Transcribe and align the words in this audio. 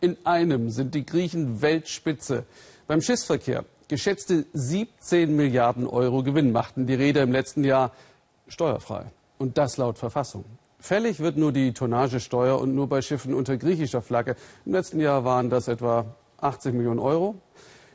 In 0.00 0.16
einem 0.24 0.70
sind 0.70 0.94
die 0.94 1.04
Griechen 1.04 1.60
Weltspitze. 1.60 2.44
Beim 2.86 3.00
Schiffsverkehr 3.00 3.64
geschätzte 3.88 4.46
17 4.52 5.34
Milliarden 5.34 5.88
Euro 5.88 6.22
Gewinn 6.22 6.52
machten 6.52 6.86
die 6.86 6.94
Räder 6.94 7.22
im 7.24 7.32
letzten 7.32 7.64
Jahr 7.64 7.92
steuerfrei. 8.46 9.06
Und 9.38 9.58
das 9.58 9.76
laut 9.76 9.98
Verfassung. 9.98 10.44
Fällig 10.78 11.18
wird 11.18 11.36
nur 11.36 11.50
die 11.50 11.72
Tonnagesteuer 11.72 12.60
und 12.60 12.76
nur 12.76 12.88
bei 12.88 13.02
Schiffen 13.02 13.34
unter 13.34 13.56
griechischer 13.56 14.00
Flagge. 14.00 14.36
Im 14.64 14.72
letzten 14.72 15.00
Jahr 15.00 15.24
waren 15.24 15.50
das 15.50 15.66
etwa 15.66 16.04
80 16.40 16.74
Millionen 16.74 17.00
Euro. 17.00 17.34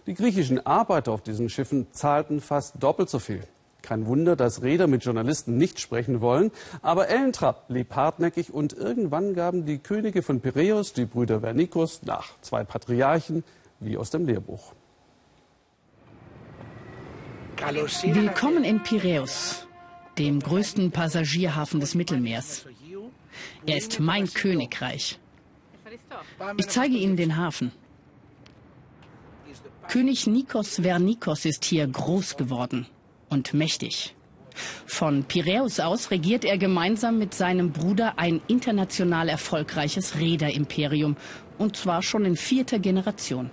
Die 0.06 0.14
griechischen 0.14 0.66
Arbeiter 0.66 1.14
auf 1.14 1.22
diesen 1.22 1.48
Schiffen 1.48 1.88
zahlten 1.94 2.42
fast 2.42 2.76
doppelt 2.84 3.10
so 3.10 3.20
viel. 3.20 3.44
Kein 3.84 4.05
Wunder, 4.05 4.38
dass 4.38 4.61
Räder 4.61 4.88
mit 4.88 5.04
Journalisten 5.04 5.57
nicht 5.57 5.77
sprechen 5.77 6.21
wollen. 6.21 6.52
Aber 6.82 7.09
Ellentrapp 7.09 7.68
blieb 7.68 7.93
hartnäckig 7.93 8.54
und 8.54 8.71
irgendwann 8.71 9.36
gaben 9.36 9.65
die 9.65 9.77
Könige 9.77 10.23
von 10.23 10.39
Piräus, 10.39 10.93
die 10.93 11.04
Brüder 11.04 11.41
Vernikos, 11.41 12.01
nach. 12.04 12.29
Zwei 12.39 12.64
Patriarchen, 12.64 13.43
wie 13.82 13.97
aus 13.97 14.10
dem 14.10 14.25
Lehrbuch. 14.25 14.74
Willkommen 18.04 18.64
in 18.64 18.82
Piräus, 18.82 19.68
dem 20.18 20.39
größten 20.39 20.91
Passagierhafen 20.91 21.82
des 21.82 21.93
Mittelmeers. 21.93 22.65
Er 23.65 23.77
ist 23.77 24.00
mein 24.00 24.32
Königreich. 24.33 25.19
Ich 26.55 26.69
zeige 26.69 26.96
Ihnen 26.96 27.18
den 27.18 27.36
Hafen. 27.36 27.74
König 29.89 30.25
Nikos 30.25 30.82
Vernikos 30.82 31.43
ist 31.43 31.65
hier 31.65 31.86
groß 31.86 32.38
geworden 32.38 32.88
und 33.33 33.53
mächtig. 33.53 34.16
Von 34.86 35.23
Piräus 35.23 35.80
aus 35.80 36.11
regiert 36.11 36.45
er 36.45 36.58
gemeinsam 36.58 37.17
mit 37.17 37.33
seinem 37.33 37.72
Bruder 37.72 38.14
ein 38.17 38.39
international 38.47 39.28
erfolgreiches 39.28 40.19
Räderimperium, 40.19 41.17
und 41.58 41.75
zwar 41.75 42.03
schon 42.03 42.25
in 42.25 42.38
vierter 42.38 42.80
Generation. 42.80 43.50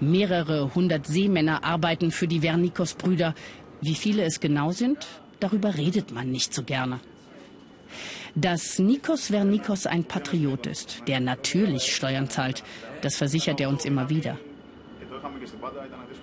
Mehrere 0.00 0.74
hundert 0.74 1.06
Seemänner 1.06 1.64
arbeiten 1.64 2.10
für 2.10 2.28
die 2.28 2.40
Vernikos-Brüder. 2.40 3.34
Wie 3.80 3.94
viele 3.94 4.22
es 4.22 4.38
genau 4.38 4.70
sind, 4.70 5.06
darüber 5.40 5.76
redet 5.76 6.12
man 6.12 6.30
nicht 6.30 6.54
so 6.54 6.62
gerne. 6.62 7.00
Dass 8.34 8.78
Nikos 8.78 9.26
Vernikos 9.26 9.86
ein 9.86 10.04
Patriot 10.04 10.66
ist, 10.66 11.02
der 11.06 11.20
natürlich 11.20 11.94
Steuern 11.94 12.30
zahlt, 12.30 12.62
das 13.02 13.16
versichert 13.16 13.60
er 13.60 13.68
uns 13.68 13.84
immer 13.84 14.08
wieder. 14.08 14.38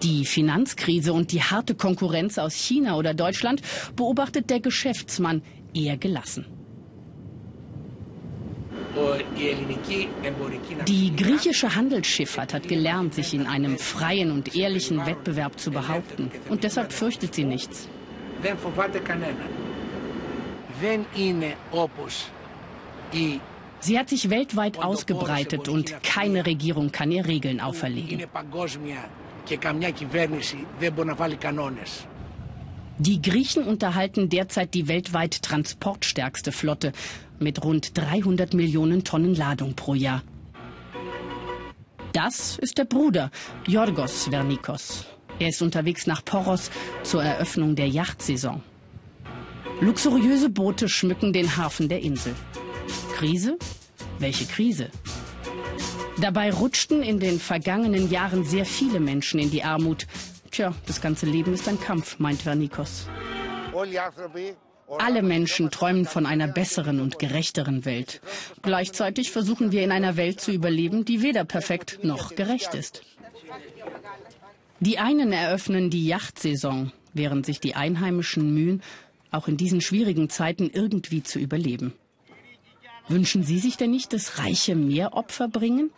Die 0.03 0.25
Finanzkrise 0.25 1.13
und 1.13 1.31
die 1.31 1.41
harte 1.41 1.75
Konkurrenz 1.75 2.37
aus 2.37 2.53
China 2.55 2.97
oder 2.97 3.13
Deutschland 3.13 3.61
beobachtet 3.95 4.49
der 4.49 4.59
Geschäftsmann 4.59 5.41
eher 5.73 5.97
gelassen. 5.97 6.45
Die 10.87 11.15
griechische 11.15 11.75
Handelsschifffahrt 11.75 12.53
hat 12.53 12.67
gelernt, 12.67 13.13
sich 13.13 13.33
in 13.33 13.45
einem 13.45 13.77
freien 13.77 14.31
und 14.31 14.55
ehrlichen 14.55 15.05
Wettbewerb 15.05 15.59
zu 15.59 15.71
behaupten. 15.71 16.31
Und 16.49 16.63
deshalb 16.63 16.91
fürchtet 16.91 17.35
sie 17.35 17.43
nichts. 17.43 17.87
Sie 23.81 23.97
hat 23.97 24.09
sich 24.09 24.29
weltweit 24.29 24.79
ausgebreitet 24.79 25.69
und 25.69 26.03
keine 26.03 26.45
Regierung 26.45 26.91
kann 26.91 27.11
ihr 27.11 27.25
Regeln 27.25 27.61
auferlegen. 27.61 28.25
Die 33.01 33.21
Griechen 33.21 33.63
unterhalten 33.63 34.29
derzeit 34.29 34.73
die 34.73 34.87
weltweit 34.89 35.41
transportstärkste 35.41 36.51
Flotte 36.51 36.91
mit 37.39 37.63
rund 37.63 37.97
300 37.97 38.53
Millionen 38.53 39.05
Tonnen 39.05 39.35
Ladung 39.35 39.73
pro 39.75 39.93
Jahr. 39.93 40.21
Das 42.11 42.57
ist 42.57 42.77
der 42.77 42.85
Bruder, 42.85 43.31
Yorgos 43.67 44.27
Vernikos. 44.29 45.05
Er 45.39 45.49
ist 45.49 45.61
unterwegs 45.61 46.05
nach 46.05 46.25
Poros 46.25 46.69
zur 47.03 47.23
Eröffnung 47.23 47.75
der 47.75 47.87
Yachtsaison. 47.87 48.61
Luxuriöse 49.79 50.49
Boote 50.49 50.89
schmücken 50.89 51.31
den 51.31 51.55
Hafen 51.55 51.87
der 51.87 52.01
Insel. 52.01 52.35
Krise? 53.19 53.57
Welche 54.19 54.45
Krise? 54.45 54.89
Dabei 56.21 56.53
rutschten 56.53 57.03
in 57.03 57.19
den 57.19 57.37
vergangenen 57.37 58.09
Jahren 58.09 58.45
sehr 58.45 58.63
viele 58.63 59.01
Menschen 59.01 59.41
in 59.41 59.51
die 59.51 59.61
Armut. 59.61 60.07
Tja, 60.51 60.73
das 60.85 61.01
ganze 61.01 61.25
Leben 61.25 61.53
ist 61.53 61.67
ein 61.67 61.81
Kampf, 61.81 62.17
meint 62.19 62.41
Vernikos. 62.41 63.09
Alle 64.99 65.21
Menschen 65.21 65.69
träumen 65.69 66.05
von 66.05 66.25
einer 66.25 66.47
besseren 66.47 67.01
und 67.01 67.19
gerechteren 67.19 67.83
Welt. 67.83 68.21
Gleichzeitig 68.61 69.31
versuchen 69.31 69.73
wir 69.73 69.83
in 69.83 69.91
einer 69.91 70.15
Welt 70.15 70.39
zu 70.39 70.53
überleben, 70.53 71.03
die 71.03 71.21
weder 71.21 71.43
perfekt 71.43 71.99
noch 72.01 72.35
gerecht 72.35 72.73
ist. 72.73 73.01
Die 74.79 74.97
einen 74.97 75.33
eröffnen 75.33 75.89
die 75.89 76.07
Yachtsaison, 76.07 76.93
während 77.13 77.45
sich 77.45 77.59
die 77.59 77.75
Einheimischen 77.75 78.53
mühen, 78.53 78.81
auch 79.29 79.49
in 79.49 79.57
diesen 79.57 79.81
schwierigen 79.81 80.29
Zeiten 80.29 80.69
irgendwie 80.73 81.21
zu 81.21 81.37
überleben. 81.37 81.93
Wünschen 83.09 83.43
Sie 83.43 83.59
sich 83.59 83.75
denn 83.75 83.91
nicht, 83.91 84.13
dass 84.13 84.37
Reiche 84.37 84.75
mehr 84.75 85.13
Opfer 85.13 85.47
bringen? 85.47 85.91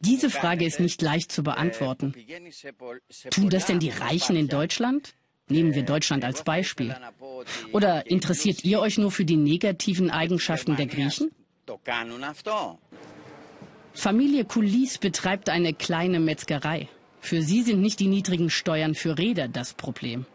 Diese 0.00 0.30
Frage 0.30 0.64
ist 0.64 0.80
nicht 0.80 1.02
leicht 1.02 1.30
zu 1.30 1.42
beantworten. 1.42 2.14
Tun 3.30 3.50
das 3.50 3.66
denn 3.66 3.80
die 3.80 3.90
Reichen 3.90 4.36
in 4.36 4.48
Deutschland? 4.48 5.14
Nehmen 5.48 5.74
wir 5.74 5.82
Deutschland 5.82 6.24
als 6.24 6.42
Beispiel. 6.42 6.94
Oder 7.72 8.06
interessiert 8.06 8.64
ihr 8.64 8.80
euch 8.80 8.96
nur 8.96 9.10
für 9.10 9.26
die 9.26 9.36
negativen 9.36 10.10
Eigenschaften 10.10 10.76
der 10.76 10.86
Griechen? 10.86 11.30
Familie 13.92 14.44
Kulis 14.44 14.98
betreibt 14.98 15.50
eine 15.50 15.74
kleine 15.74 16.20
Metzgerei. 16.20 16.88
Für 17.20 17.42
sie 17.42 17.62
sind 17.62 17.80
nicht 17.80 18.00
die 18.00 18.08
niedrigen 18.08 18.50
Steuern 18.50 18.94
für 18.94 19.18
Räder 19.18 19.48
das 19.48 19.74
Problem. 19.74 20.26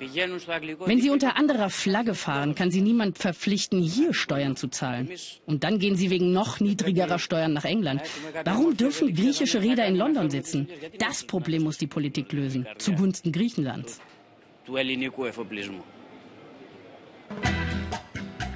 Wenn 0.00 1.00
Sie 1.00 1.10
unter 1.10 1.36
anderer 1.36 1.70
Flagge 1.70 2.14
fahren, 2.14 2.54
kann 2.54 2.70
Sie 2.70 2.80
niemand 2.80 3.18
verpflichten, 3.18 3.80
hier 3.80 4.14
Steuern 4.14 4.56
zu 4.56 4.68
zahlen. 4.68 5.10
Und 5.46 5.64
dann 5.64 5.78
gehen 5.78 5.96
Sie 5.96 6.10
wegen 6.10 6.32
noch 6.32 6.60
niedrigerer 6.60 7.18
Steuern 7.18 7.52
nach 7.52 7.64
England. 7.64 8.02
Warum 8.44 8.76
dürfen 8.76 9.14
griechische 9.14 9.60
Räder 9.60 9.86
in 9.86 9.96
London 9.96 10.30
sitzen? 10.30 10.68
Das 10.98 11.24
Problem 11.24 11.64
muss 11.64 11.78
die 11.78 11.86
Politik 11.86 12.32
lösen, 12.32 12.66
zugunsten 12.78 13.32
Griechenlands. 13.32 14.00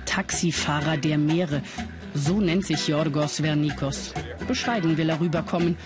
Taxifahrer 0.06 0.96
der 0.98 1.18
Meere, 1.18 1.62
so 2.14 2.40
nennt 2.40 2.66
sich 2.66 2.86
Yorgos 2.86 3.40
Vernikos. 3.40 4.12
Bescheiden 4.46 4.96
will 4.98 5.08
er 5.08 5.18
rüberkommen 5.20 5.76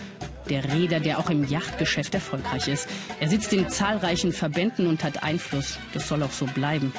der 0.46 0.72
Räder, 0.72 1.00
der 1.00 1.18
auch 1.18 1.30
im 1.30 1.44
Yachtgeschäft 1.44 2.14
erfolgreich 2.14 2.68
ist. 2.68 2.88
Er 3.20 3.28
sitzt 3.28 3.52
in 3.52 3.68
zahlreichen 3.68 4.32
Verbänden 4.32 4.86
und 4.86 5.04
hat 5.04 5.22
Einfluss. 5.22 5.78
Das 5.92 6.08
soll 6.08 6.22
auch 6.22 6.32
so 6.32 6.46
bleiben. 6.46 6.92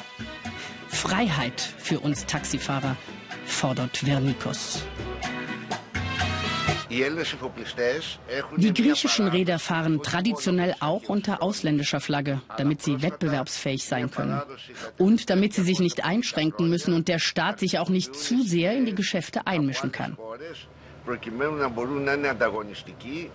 Freiheit 0.88 1.62
für 1.78 2.00
uns 2.00 2.26
Taxifahrer 2.26 2.96
fordert 3.46 3.98
Vernikos. 3.98 4.84
Die 6.90 8.74
griechischen 8.74 9.28
Räder 9.28 9.60
fahren 9.60 10.02
traditionell 10.02 10.74
auch 10.80 11.04
unter 11.10 11.44
ausländischer 11.44 12.00
Flagge, 12.00 12.42
damit 12.58 12.82
sie 12.82 13.02
wettbewerbsfähig 13.02 13.84
sein 13.84 14.10
können. 14.10 14.42
Und 14.98 15.30
damit 15.30 15.54
sie 15.54 15.64
sich 15.64 15.80
nicht 15.80 16.06
einschränken 16.06 16.70
müssen 16.70 16.94
und 16.94 17.10
der 17.10 17.20
Staat 17.20 17.60
sich 17.60 17.78
auch 17.80 17.90
nicht 17.90 18.16
zu 18.16 18.42
sehr 18.42 18.76
in 18.76 18.86
die 18.86 18.96
Geschäfte 18.96 19.46
einmischen 19.46 19.92
kann 19.92 20.18
προκειμένου 21.07 21.57
να 21.57 21.69
μπορούν 21.69 22.03
να 22.03 22.13
είναι 22.13 22.29
ανταγωνιστικοί. 22.29 23.31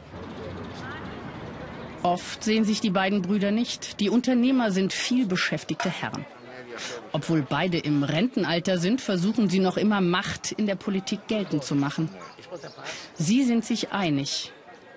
Oft 2.03 2.43
sehen 2.43 2.63
sich 2.63 2.79
die 2.79 2.91
beiden 2.91 3.21
Brüder 3.21 3.51
nicht. 3.51 3.99
Die 3.99 4.09
Unternehmer 4.09 4.71
sind 4.71 4.93
viel 4.93 5.25
beschäftigte 5.25 5.89
Herren. 5.89 6.25
Obwohl 7.11 7.41
beide 7.41 7.79
im 7.79 8.03
Rentenalter 8.03 8.77
sind, 8.77 9.01
versuchen 9.01 9.49
sie 9.49 9.59
noch 9.59 9.77
immer 9.77 9.99
Macht 9.99 10.51
in 10.51 10.67
der 10.67 10.75
Politik 10.75 11.27
geltend 11.27 11.63
zu 11.63 11.75
machen. 11.75 12.09
Sie 13.15 13.43
sind 13.43 13.65
sich 13.65 13.91
einig. 13.91 14.53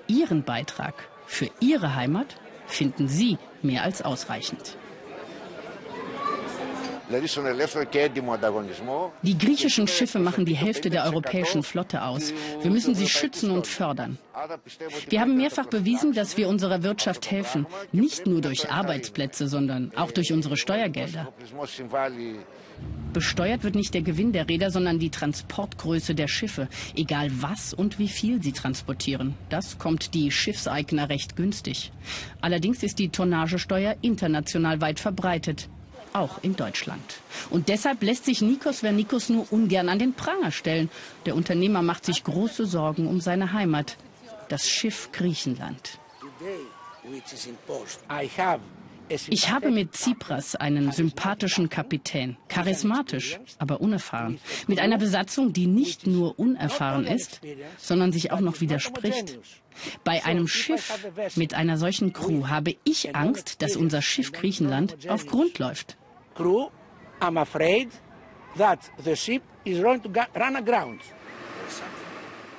Ihren 0.06 0.44
Beitrag 0.44 0.94
für 1.27 1.49
ihre 1.61 1.94
Heimat 1.94 2.37
finden 2.67 3.09
sie 3.09 3.38
mehr 3.62 3.82
als 3.82 4.03
ausreichend. 4.03 4.77
Die 9.22 9.38
griechischen 9.38 9.88
Schiffe 9.88 10.20
machen 10.20 10.46
die 10.46 10.56
Hälfte 10.56 10.90
der 10.90 11.06
europäischen 11.06 11.64
Flotte 11.64 12.04
aus. 12.04 12.34
Wir 12.62 12.72
müssen 12.72 12.96
sie 12.96 13.08
schützen 13.08 13.52
und 13.52 13.68
fördern. 13.68 14.18
Wir 15.10 15.22
haben 15.22 15.38
mehrfach 15.38 15.68
bewiesen, 15.68 16.14
dass 16.14 16.38
wir 16.38 16.50
unserer 16.50 16.84
Wirtschaft 16.84 17.32
helfen, 17.32 17.66
nicht 17.92 18.28
nur 18.28 18.42
durch 18.42 18.70
Arbeitsplätze, 18.70 19.48
sondern 19.48 19.92
auch 19.96 20.12
durch 20.12 20.34
unsere 20.34 20.58
Steuergelder. 20.58 21.34
Besteuert 23.14 23.64
wird 23.64 23.76
nicht 23.76 23.94
der 23.94 24.02
Gewinn 24.02 24.34
der 24.34 24.50
Räder, 24.50 24.72
sondern 24.72 25.00
die 25.00 25.10
Transportgröße 25.10 26.16
der 26.16 26.28
Schiffe, 26.28 26.68
egal 26.98 27.30
was 27.32 27.74
und 27.74 27.98
wie 27.98 28.10
viel 28.10 28.44
sie 28.44 28.52
transportieren. 28.52 29.36
Das 29.48 29.80
kommt 29.80 30.14
die 30.14 30.32
Schiffseigner 30.32 31.08
recht 31.08 31.38
günstig. 31.38 31.94
Allerdings 32.42 32.84
ist 32.84 33.00
die 33.00 33.08
Tonnagesteuer 33.08 33.96
international 34.02 34.82
weit 34.82 35.00
verbreitet. 35.00 35.70
Auch 36.16 36.42
in 36.42 36.56
Deutschland. 36.56 37.22
Und 37.50 37.70
deshalb 37.70 38.02
lässt 38.02 38.26
sich 38.26 38.42
Nikos 38.42 38.80
Vernikos 38.80 39.30
nur 39.30 39.52
ungern 39.52 39.90
an 39.90 40.00
den 40.00 40.14
Pranger 40.14 40.52
stellen. 40.52 40.90
Der 41.26 41.36
Unternehmer 41.36 41.82
macht 41.82 42.06
sich 42.06 42.24
große 42.24 42.66
Sorgen 42.66 43.08
um 43.08 43.20
seine 43.20 43.54
Heimat, 43.54 43.98
das 44.50 44.68
Schiff 44.70 45.10
Griechenland. 45.12 46.00
Ich 49.30 49.52
habe 49.52 49.70
mit 49.70 49.94
Tsipras 49.94 50.56
einen 50.56 50.92
sympathischen 50.92 51.70
Kapitän, 51.70 52.38
charismatisch, 52.48 53.40
aber 53.60 53.80
unerfahren, 53.82 54.40
mit 54.68 54.80
einer 54.80 54.98
Besatzung, 54.98 55.54
die 55.54 55.68
nicht 55.68 56.08
nur 56.08 56.40
unerfahren 56.40 57.06
ist, 57.06 57.42
sondern 57.78 58.12
sich 58.12 58.32
auch 58.32 58.40
noch 58.40 58.62
widerspricht. 58.62 59.38
Bei 60.04 60.26
einem 60.26 60.48
Schiff 60.48 61.08
mit 61.36 61.54
einer 61.54 61.78
solchen 61.78 62.14
Crew 62.14 62.48
habe 62.48 62.76
ich 62.84 63.16
Angst, 63.16 63.62
dass 63.62 63.76
unser 63.76 64.02
Schiff 64.02 64.32
Griechenland 64.32 65.08
auf 65.08 65.28
Grund 65.28 65.60
läuft. 65.60 65.98
I'm 66.38 67.38
afraid 67.38 67.90
that 68.58 68.80
the 69.04 69.16
ship 69.16 69.44
is 69.64 69.80
going 69.80 70.02
to 70.02 70.10
run 70.36 70.56
aground. 70.56 71.02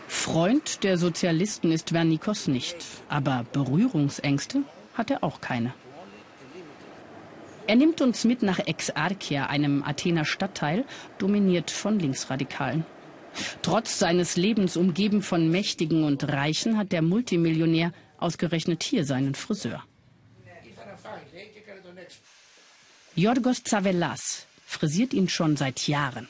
Freund 0.08 0.82
der 0.82 0.98
Sozialisten 0.98 1.72
ist 1.72 1.90
Vernikos 1.90 2.48
nicht, 2.48 2.76
aber 3.08 3.44
Berührungsängste 3.52 4.62
hat 4.94 5.10
er 5.10 5.22
auch 5.22 5.40
keine. 5.40 5.74
Er 7.66 7.76
nimmt 7.76 8.00
uns 8.00 8.24
mit 8.24 8.42
nach 8.42 8.60
Exarchia, 8.60 9.46
einem 9.46 9.82
Athener 9.82 10.24
Stadtteil, 10.24 10.84
dominiert 11.18 11.70
von 11.70 11.98
Linksradikalen. 11.98 12.86
Trotz 13.62 13.98
seines 13.98 14.36
Lebens 14.36 14.76
umgeben 14.76 15.20
von 15.20 15.50
Mächtigen 15.50 16.04
und 16.04 16.28
Reichen 16.28 16.78
hat 16.78 16.92
der 16.92 17.02
Multimillionär 17.02 17.92
ausgerechnet 18.18 18.84
hier 18.84 19.04
seinen 19.04 19.34
Friseur. 19.34 19.82
Jorgos 23.18 23.64
Zavelas 23.64 24.46
frisiert 24.66 25.14
ihn 25.14 25.30
schon 25.30 25.56
seit 25.56 25.88
Jahren. 25.88 26.28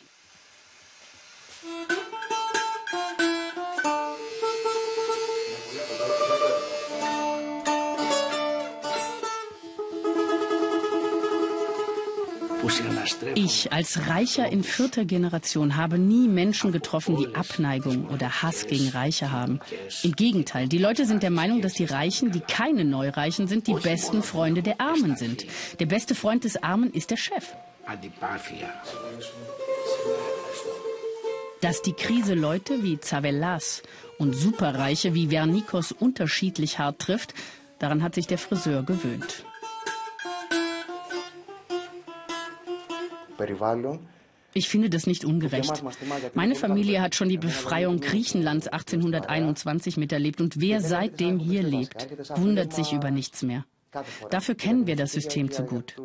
Ich 13.34 13.72
als 13.72 14.08
Reicher 14.08 14.50
in 14.50 14.62
vierter 14.62 15.04
Generation 15.04 15.76
habe 15.76 15.98
nie 15.98 16.28
Menschen 16.28 16.72
getroffen, 16.72 17.16
die 17.16 17.34
Abneigung 17.34 18.08
oder 18.08 18.42
Hass 18.42 18.66
gegen 18.66 18.88
Reiche 18.88 19.30
haben. 19.30 19.60
Im 20.02 20.12
Gegenteil, 20.12 20.68
die 20.68 20.78
Leute 20.78 21.06
sind 21.06 21.22
der 21.22 21.30
Meinung, 21.30 21.60
dass 21.60 21.74
die 21.74 21.84
Reichen, 21.84 22.32
die 22.32 22.40
keine 22.40 22.84
Neureichen 22.84 23.48
sind, 23.48 23.66
die 23.66 23.74
besten 23.74 24.22
Freunde 24.22 24.62
der 24.62 24.80
Armen 24.80 25.16
sind. 25.16 25.46
Der 25.78 25.86
beste 25.86 26.14
Freund 26.14 26.44
des 26.44 26.62
Armen 26.62 26.92
ist 26.92 27.10
der 27.10 27.16
Chef. 27.16 27.54
Dass 31.60 31.82
die 31.82 31.92
Krise 31.92 32.34
Leute 32.34 32.82
wie 32.82 32.98
Zavellas 33.00 33.82
und 34.18 34.34
Superreiche 34.34 35.14
wie 35.14 35.28
Vernikos 35.28 35.92
unterschiedlich 35.92 36.78
hart 36.78 36.98
trifft, 37.00 37.34
daran 37.78 38.02
hat 38.02 38.14
sich 38.14 38.26
der 38.26 38.38
Friseur 38.38 38.82
gewöhnt. 38.82 39.44
Ich 44.54 44.68
finde 44.70 44.88
das 44.88 45.06
nicht 45.06 45.24
ungerecht. 45.24 45.82
Meine 46.34 46.54
Familie 46.54 47.02
hat 47.02 47.14
schon 47.14 47.28
die 47.28 47.36
Befreiung 47.36 48.00
Griechenlands 48.00 48.68
1821 48.68 49.98
miterlebt 49.98 50.40
und 50.40 50.60
wer 50.60 50.80
seitdem 50.80 51.38
hier 51.38 51.62
lebt, 51.62 52.08
wundert 52.36 52.72
sich 52.72 52.94
über 52.94 53.10
nichts 53.10 53.42
mehr. 53.42 53.66
Dafür 54.30 54.54
kennen 54.54 54.86
wir 54.86 54.96
das 54.96 55.12
System 55.12 55.50
zu 55.50 55.64
gut. 55.64 55.96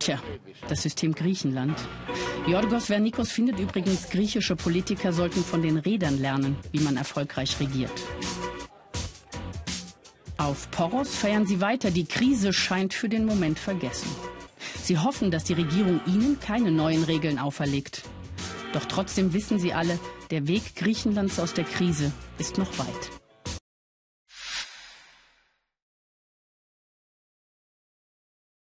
Tja, 0.00 0.20
das 0.68 0.82
System 0.82 1.14
Griechenland. 1.14 1.78
Yorgos 2.46 2.86
Vernikos 2.86 3.30
findet 3.32 3.58
übrigens, 3.58 4.10
griechische 4.10 4.56
Politiker 4.56 5.12
sollten 5.12 5.42
von 5.42 5.62
den 5.62 5.78
Rädern 5.78 6.20
lernen, 6.20 6.56
wie 6.72 6.80
man 6.80 6.96
erfolgreich 6.96 7.58
regiert. 7.60 7.92
Auf 10.36 10.70
Poros 10.70 11.14
feiern 11.14 11.46
sie 11.46 11.60
weiter. 11.60 11.90
Die 11.90 12.04
Krise 12.04 12.52
scheint 12.52 12.92
für 12.92 13.08
den 13.08 13.24
Moment 13.24 13.58
vergessen. 13.58 14.08
Sie 14.86 14.98
hoffen, 14.98 15.32
dass 15.32 15.42
die 15.42 15.54
Regierung 15.54 16.00
ihnen 16.06 16.38
keine 16.38 16.70
neuen 16.70 17.02
Regeln 17.02 17.40
auferlegt. 17.40 18.04
Doch 18.72 18.84
trotzdem 18.84 19.32
wissen 19.32 19.58
sie 19.58 19.72
alle, 19.72 19.98
der 20.30 20.46
Weg 20.46 20.76
Griechenlands 20.76 21.40
aus 21.40 21.54
der 21.54 21.64
Krise 21.64 22.12
ist 22.38 22.56
noch 22.56 22.78
weit. 22.78 23.25